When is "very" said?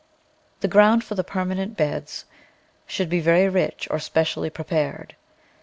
3.19-3.47